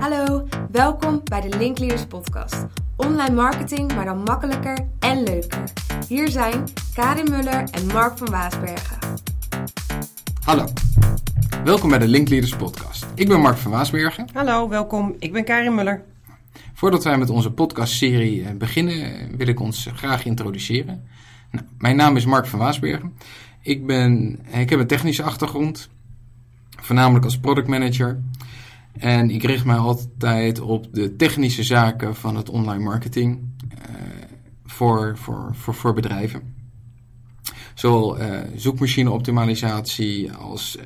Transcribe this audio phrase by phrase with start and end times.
[0.00, 2.66] Hallo, welkom bij de Linkleaders podcast.
[2.96, 5.62] Online marketing, maar dan makkelijker en leuker.
[6.08, 8.98] Hier zijn Karin Muller en Mark van Waasbergen.
[10.44, 10.64] Hallo,
[11.64, 13.06] welkom bij de Linkleaders podcast.
[13.14, 14.28] Ik ben Mark van Waasbergen.
[14.32, 15.14] Hallo, welkom.
[15.18, 16.04] Ik ben Karin Muller.
[16.74, 21.04] Voordat wij met onze podcastserie eh, beginnen, wil ik ons graag introduceren.
[21.50, 23.12] Nou, mijn naam is Mark van Waasbergen.
[23.62, 25.88] Ik, ben, ik heb een technische achtergrond,
[26.80, 28.20] voornamelijk als product manager.
[28.98, 33.78] En ik richt mij altijd op de technische zaken van het online marketing uh,
[34.64, 36.54] voor, voor, voor, voor bedrijven.
[37.74, 40.84] Zowel uh, zoekmachine optimalisatie als uh,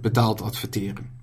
[0.00, 1.18] betaald adverteren.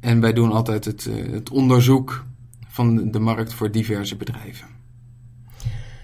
[0.00, 2.24] En wij doen altijd het, het onderzoek
[2.68, 4.66] van de markt voor diverse bedrijven.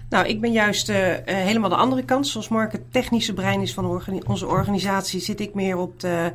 [0.09, 0.87] Nou, ik ben juist
[1.25, 2.27] helemaal de andere kant.
[2.27, 6.33] Zoals Mark het technische brein is van onze organisatie, zit ik meer op de,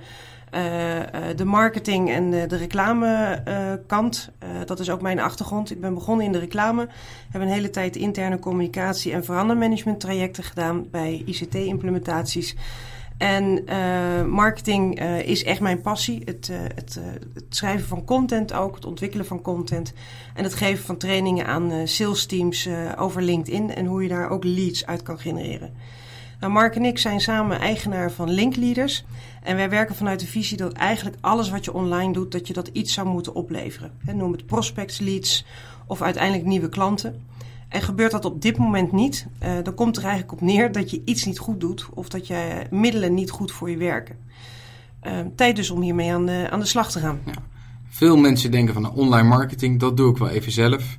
[1.36, 4.30] de marketing en de, de reclamekant.
[4.64, 5.70] dat is ook mijn achtergrond.
[5.70, 6.88] Ik ben begonnen in de reclame.
[7.30, 12.56] Heb een hele tijd interne communicatie en verandermanagement trajecten gedaan bij ICT-implementaties.
[13.18, 13.64] En
[14.30, 16.22] marketing is echt mijn passie.
[16.24, 17.00] Het, het,
[17.34, 19.92] het, schrijven van content ook, het ontwikkelen van content.
[20.34, 24.44] En het geven van trainingen aan sales teams over LinkedIn en hoe je daar ook
[24.44, 25.74] leads uit kan genereren.
[26.40, 29.04] Nou, Mark en ik zijn samen eigenaar van Linkleaders.
[29.42, 32.52] En wij werken vanuit de visie dat eigenlijk alles wat je online doet, dat je
[32.52, 33.92] dat iets zou moeten opleveren.
[34.14, 35.44] Noem het prospects, leads
[35.86, 37.22] of uiteindelijk nieuwe klanten.
[37.68, 40.90] En gebeurt dat op dit moment niet, uh, dan komt er eigenlijk op neer dat
[40.90, 44.16] je iets niet goed doet of dat je middelen niet goed voor je werken.
[45.06, 47.20] Uh, tijd dus om hiermee aan de, aan de slag te gaan.
[47.24, 47.32] Ja.
[47.88, 50.96] Veel mensen denken van nou, online marketing, dat doe ik wel even zelf.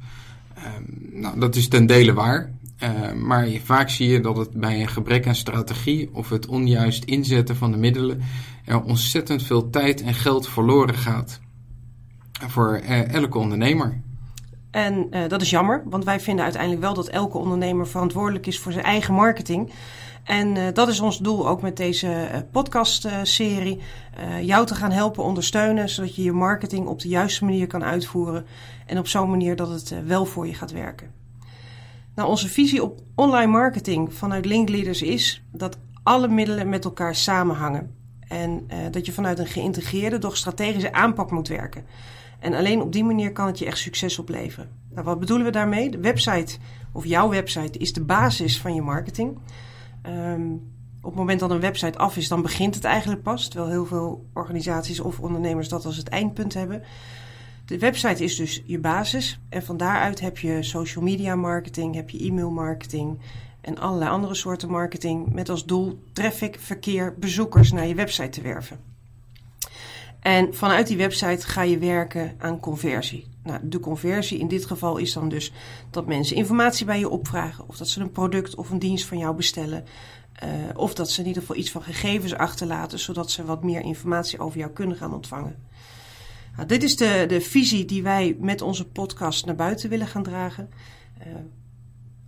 [0.58, 0.64] Uh,
[1.12, 2.52] nou, dat is ten dele waar.
[3.16, 7.56] Maar vaak zie je dat het bij een gebrek aan strategie of het onjuist inzetten
[7.56, 8.22] van de middelen
[8.66, 11.40] er ontzettend veel tijd en geld verloren gaat
[12.48, 12.76] voor
[13.12, 14.02] elke ondernemer.
[14.72, 18.60] En uh, dat is jammer, want wij vinden uiteindelijk wel dat elke ondernemer verantwoordelijk is
[18.60, 19.72] voor zijn eigen marketing.
[20.24, 23.80] En dat is ons doel ook met deze uh, podcastserie.
[24.42, 28.46] jou te gaan helpen ondersteunen, zodat je je marketing op de juiste manier kan uitvoeren.
[28.86, 31.17] En op zo'n manier dat het wel voor je gaat werken.
[32.18, 37.96] Nou, onze visie op online marketing vanuit Linkleaders is dat alle middelen met elkaar samenhangen.
[38.28, 41.86] En dat je vanuit een geïntegreerde, doch strategische aanpak moet werken.
[42.40, 44.70] En alleen op die manier kan het je echt succes opleveren.
[44.90, 45.90] Nou, wat bedoelen we daarmee?
[45.90, 46.58] De website,
[46.92, 49.38] of jouw website, is de basis van je marketing.
[50.08, 50.54] Um,
[51.02, 53.48] op het moment dat een website af is, dan begint het eigenlijk pas.
[53.48, 56.84] Terwijl heel veel organisaties of ondernemers dat als het eindpunt hebben.
[57.68, 59.40] De website is dus je basis.
[59.50, 63.20] En van daaruit heb je social media marketing, heb je e-mail marketing
[63.62, 65.34] en allerlei andere soorten marketing.
[65.34, 68.80] Met als doel traffic, verkeer, bezoekers naar je website te werven.
[70.20, 73.26] En vanuit die website ga je werken aan conversie.
[73.44, 75.52] Nou, de conversie in dit geval is dan dus
[75.90, 77.64] dat mensen informatie bij je opvragen.
[77.68, 79.86] Of dat ze een product of een dienst van jou bestellen.
[80.44, 83.82] Uh, of dat ze in ieder geval iets van gegevens achterlaten, zodat ze wat meer
[83.82, 85.56] informatie over jou kunnen gaan ontvangen.
[86.58, 90.24] Nou, dit is de, de visie die wij met onze podcast naar buiten willen gaan
[90.24, 90.70] dragen.
[91.20, 91.34] Uh,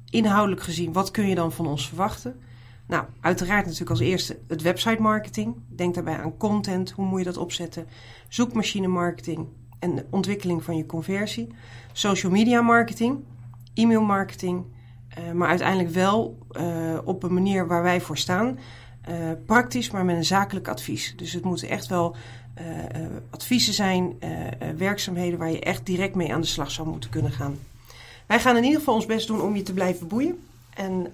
[0.10, 2.40] inhoudelijk gezien, wat kun je dan van ons verwachten?
[2.88, 5.56] Nou, uiteraard natuurlijk als eerste het website marketing.
[5.68, 7.88] Denk daarbij aan content, hoe moet je dat opzetten?
[8.28, 9.48] Zoekmachine marketing
[9.80, 11.48] en de ontwikkeling van je conversie.
[11.94, 13.24] Social media marketing,
[13.74, 14.66] e-mail marketing.
[15.20, 18.60] Uh, maar uiteindelijk wel uh, op een manier waar wij voor staan.
[19.46, 21.14] Praktisch, maar met een zakelijk advies.
[21.16, 22.16] Dus het moeten echt wel
[23.30, 24.20] adviezen zijn,
[24.78, 27.58] werkzaamheden waar je echt direct mee aan de slag zou moeten kunnen gaan.
[28.26, 30.40] Wij gaan in ieder geval ons best doen om je te blijven boeien.
[30.74, 31.14] En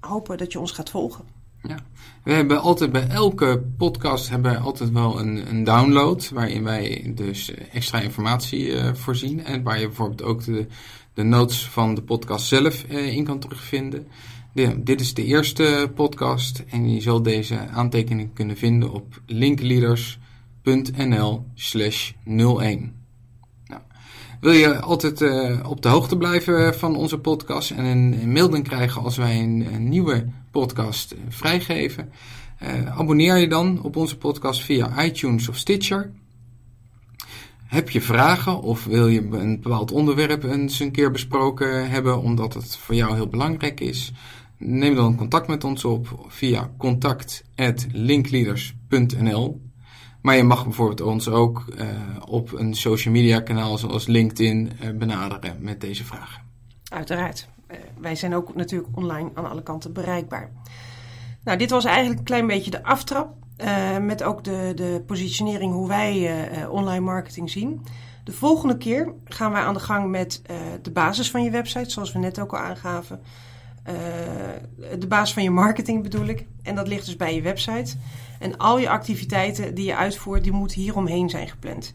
[0.00, 1.24] hopen dat je ons gaat volgen.
[1.62, 1.76] Ja.
[2.24, 7.12] We hebben altijd bij elke podcast hebben wij altijd wel een, een download waarin wij
[7.14, 10.66] dus extra informatie voorzien en waar je bijvoorbeeld ook de,
[11.14, 14.06] de notes van de podcast zelf in kan terugvinden.
[14.52, 20.20] De, dit is de eerste podcast en je zal deze aantekening kunnen vinden op linkleaders.nl
[21.54, 23.02] slash 01.
[24.42, 29.02] Wil je altijd uh, op de hoogte blijven van onze podcast en een, melding krijgen
[29.02, 32.12] als wij een, nieuwe podcast uh, vrijgeven?
[32.94, 36.12] Abonneer je dan op onze podcast via iTunes of Stitcher.
[37.66, 42.54] Heb je vragen of wil je een bepaald onderwerp eens een keer besproken hebben omdat
[42.54, 44.12] het voor jou heel belangrijk is?
[44.58, 49.71] Neem dan contact met ons op via contact@linkleaders.nl.
[50.22, 51.86] Maar je mag bijvoorbeeld ons ook uh,
[52.26, 56.42] op een social media kanaal zoals LinkedIn uh, benaderen met deze vragen.
[56.88, 57.48] Uiteraard.
[57.70, 60.50] Uh, wij zijn ook natuurlijk online aan alle kanten bereikbaar.
[61.44, 63.40] Nou, dit was eigenlijk een klein beetje de aftrap.
[64.00, 67.82] Met ook de, de positionering hoe wij online marketing zien.
[68.24, 70.42] De volgende keer gaan wij aan de gang met
[70.82, 73.20] de basis van je website, zoals we net ook al aangaven.
[74.98, 76.46] De basis van je marketing bedoel ik.
[76.62, 77.96] En dat ligt dus bij je website.
[78.38, 81.92] En al je activiteiten die je uitvoert, die moeten hieromheen zijn gepland.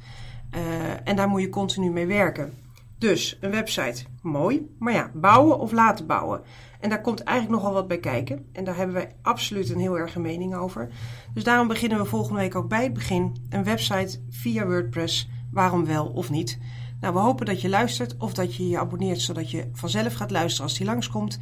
[1.04, 2.54] en daar moet je continu mee werken.
[2.98, 4.76] Dus een website, mooi.
[4.80, 6.42] Maar ja, bouwen of laten bouwen.
[6.80, 8.46] En daar komt eigenlijk nogal wat bij kijken.
[8.52, 10.90] En daar hebben wij absoluut een heel erg een mening over.
[11.34, 13.36] Dus daarom beginnen we volgende week ook bij het begin.
[13.50, 15.30] Een website via WordPress.
[15.52, 16.60] Waarom wel of niet?
[17.02, 20.32] Nou, we hopen dat je luistert of dat je je abonneert zodat je vanzelf gaat
[20.32, 21.40] luisteren als die langskomt.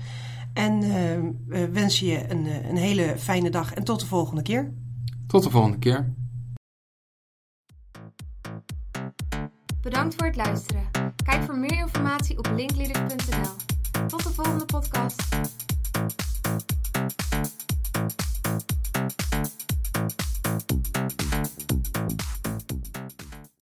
[0.56, 0.90] En uh,
[1.48, 4.74] we wensen je een, eh, een hele fijne dag en tot de volgende keer.
[5.28, 6.14] Tot de volgende keer.
[9.82, 10.84] Bedankt voor het luisteren.
[11.24, 13.52] Kijk voor meer informatie op linkleaders.nl.
[14.08, 15.24] Tot de volgende podcast.